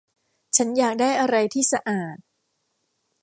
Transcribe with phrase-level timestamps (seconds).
[0.57, 2.17] ฉันอยากได้อะไรที่สะอาด